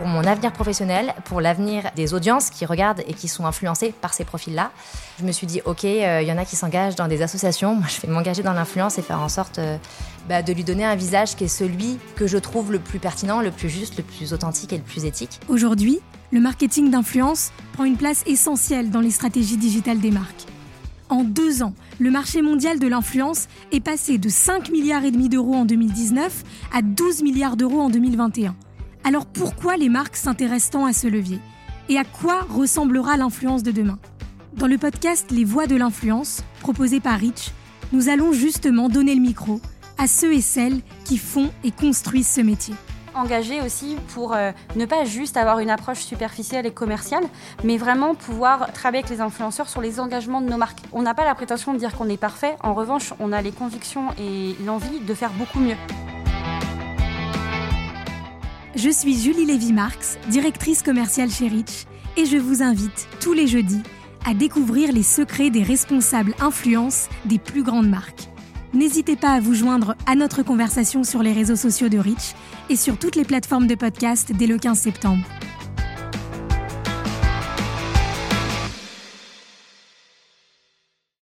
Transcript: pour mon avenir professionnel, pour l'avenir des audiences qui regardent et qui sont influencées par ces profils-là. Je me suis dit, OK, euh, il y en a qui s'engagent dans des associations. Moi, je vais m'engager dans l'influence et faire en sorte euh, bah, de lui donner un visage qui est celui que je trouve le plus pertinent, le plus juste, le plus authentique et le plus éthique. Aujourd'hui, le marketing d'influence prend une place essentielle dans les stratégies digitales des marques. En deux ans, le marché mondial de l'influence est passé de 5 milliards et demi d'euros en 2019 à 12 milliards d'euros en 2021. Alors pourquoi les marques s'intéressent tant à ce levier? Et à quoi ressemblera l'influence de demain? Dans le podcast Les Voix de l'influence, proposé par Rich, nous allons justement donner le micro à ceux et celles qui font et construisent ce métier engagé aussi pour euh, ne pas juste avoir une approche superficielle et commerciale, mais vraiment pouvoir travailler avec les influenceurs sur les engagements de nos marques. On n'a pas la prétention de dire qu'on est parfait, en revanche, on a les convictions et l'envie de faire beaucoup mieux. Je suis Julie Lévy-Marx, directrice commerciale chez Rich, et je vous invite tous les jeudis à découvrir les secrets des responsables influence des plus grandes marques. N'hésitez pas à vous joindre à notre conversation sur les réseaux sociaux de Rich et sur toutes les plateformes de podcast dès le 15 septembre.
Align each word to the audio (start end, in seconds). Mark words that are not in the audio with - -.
pour 0.00 0.08
mon 0.08 0.24
avenir 0.24 0.50
professionnel, 0.50 1.12
pour 1.26 1.42
l'avenir 1.42 1.90
des 1.94 2.14
audiences 2.14 2.48
qui 2.48 2.64
regardent 2.64 3.02
et 3.06 3.12
qui 3.12 3.28
sont 3.28 3.44
influencées 3.44 3.92
par 3.92 4.14
ces 4.14 4.24
profils-là. 4.24 4.70
Je 5.18 5.26
me 5.26 5.30
suis 5.30 5.46
dit, 5.46 5.60
OK, 5.66 5.84
euh, 5.84 6.22
il 6.22 6.26
y 6.26 6.32
en 6.32 6.38
a 6.38 6.46
qui 6.46 6.56
s'engagent 6.56 6.94
dans 6.94 7.06
des 7.06 7.20
associations. 7.20 7.74
Moi, 7.74 7.84
je 7.86 8.00
vais 8.00 8.10
m'engager 8.10 8.42
dans 8.42 8.54
l'influence 8.54 8.96
et 8.96 9.02
faire 9.02 9.20
en 9.20 9.28
sorte 9.28 9.58
euh, 9.58 9.76
bah, 10.26 10.40
de 10.40 10.54
lui 10.54 10.64
donner 10.64 10.86
un 10.86 10.94
visage 10.94 11.36
qui 11.36 11.44
est 11.44 11.48
celui 11.48 11.98
que 12.16 12.26
je 12.26 12.38
trouve 12.38 12.72
le 12.72 12.78
plus 12.78 12.98
pertinent, 12.98 13.42
le 13.42 13.50
plus 13.50 13.68
juste, 13.68 13.98
le 13.98 14.02
plus 14.02 14.32
authentique 14.32 14.72
et 14.72 14.78
le 14.78 14.82
plus 14.82 15.04
éthique. 15.04 15.38
Aujourd'hui, 15.50 16.00
le 16.32 16.40
marketing 16.40 16.90
d'influence 16.90 17.52
prend 17.74 17.84
une 17.84 17.98
place 17.98 18.22
essentielle 18.26 18.88
dans 18.88 19.00
les 19.00 19.10
stratégies 19.10 19.58
digitales 19.58 20.00
des 20.00 20.10
marques. 20.10 20.46
En 21.10 21.24
deux 21.24 21.62
ans, 21.62 21.74
le 21.98 22.10
marché 22.10 22.40
mondial 22.40 22.78
de 22.78 22.86
l'influence 22.86 23.48
est 23.70 23.80
passé 23.80 24.16
de 24.16 24.30
5 24.30 24.70
milliards 24.70 25.04
et 25.04 25.10
demi 25.10 25.28
d'euros 25.28 25.56
en 25.56 25.66
2019 25.66 26.42
à 26.72 26.80
12 26.80 27.22
milliards 27.22 27.58
d'euros 27.58 27.80
en 27.80 27.90
2021. 27.90 28.54
Alors 29.04 29.26
pourquoi 29.26 29.76
les 29.76 29.88
marques 29.88 30.16
s'intéressent 30.16 30.70
tant 30.70 30.86
à 30.86 30.92
ce 30.92 31.06
levier? 31.06 31.38
Et 31.88 31.98
à 31.98 32.04
quoi 32.04 32.42
ressemblera 32.50 33.16
l'influence 33.16 33.62
de 33.62 33.70
demain? 33.70 33.98
Dans 34.54 34.66
le 34.66 34.78
podcast 34.78 35.30
Les 35.30 35.44
Voix 35.44 35.66
de 35.66 35.76
l'influence, 35.76 36.42
proposé 36.60 37.00
par 37.00 37.18
Rich, 37.18 37.52
nous 37.92 38.08
allons 38.08 38.32
justement 38.32 38.88
donner 38.88 39.14
le 39.14 39.20
micro 39.20 39.60
à 39.98 40.06
ceux 40.06 40.32
et 40.32 40.40
celles 40.40 40.80
qui 41.04 41.18
font 41.18 41.50
et 41.64 41.70
construisent 41.70 42.28
ce 42.28 42.40
métier 42.40 42.74
engagé 43.14 43.60
aussi 43.60 43.96
pour 44.14 44.34
euh, 44.34 44.52
ne 44.76 44.86
pas 44.86 45.04
juste 45.04 45.36
avoir 45.36 45.58
une 45.58 45.70
approche 45.70 45.98
superficielle 45.98 46.66
et 46.66 46.70
commerciale, 46.70 47.24
mais 47.64 47.76
vraiment 47.76 48.14
pouvoir 48.14 48.72
travailler 48.72 49.02
avec 49.04 49.10
les 49.10 49.20
influenceurs 49.20 49.68
sur 49.68 49.80
les 49.80 50.00
engagements 50.00 50.40
de 50.40 50.48
nos 50.48 50.56
marques. 50.56 50.80
On 50.92 51.02
n'a 51.02 51.14
pas 51.14 51.24
la 51.24 51.34
prétention 51.34 51.72
de 51.74 51.78
dire 51.78 51.96
qu'on 51.96 52.08
est 52.08 52.16
parfait, 52.16 52.56
en 52.62 52.74
revanche, 52.74 53.12
on 53.20 53.32
a 53.32 53.42
les 53.42 53.52
convictions 53.52 54.08
et 54.18 54.54
l'envie 54.64 55.00
de 55.00 55.14
faire 55.14 55.30
beaucoup 55.32 55.58
mieux. 55.58 55.76
Je 58.76 58.88
suis 58.88 59.18
Julie 59.18 59.46
Lévy-Marx, 59.46 60.16
directrice 60.28 60.82
commerciale 60.82 61.28
chez 61.28 61.48
Rich, 61.48 61.86
et 62.16 62.24
je 62.24 62.36
vous 62.36 62.62
invite 62.62 63.08
tous 63.20 63.32
les 63.32 63.48
jeudis 63.48 63.82
à 64.24 64.32
découvrir 64.32 64.92
les 64.92 65.02
secrets 65.02 65.50
des 65.50 65.64
responsables 65.64 66.34
influence 66.40 67.08
des 67.24 67.40
plus 67.40 67.64
grandes 67.64 67.88
marques. 67.88 68.28
N'hésitez 68.72 69.16
pas 69.16 69.32
à 69.32 69.40
vous 69.40 69.54
joindre 69.54 69.96
à 70.06 70.14
notre 70.14 70.44
conversation 70.44 71.02
sur 71.02 71.20
les 71.20 71.32
réseaux 71.32 71.56
sociaux 71.56 71.88
de 71.88 71.98
Rich 71.98 72.36
et 72.68 72.76
sur 72.76 72.96
toutes 72.96 73.16
les 73.16 73.24
plateformes 73.24 73.66
de 73.66 73.74
podcast 73.74 74.30
dès 74.32 74.46
le 74.46 74.56
15 74.56 74.78
septembre. 74.78 75.24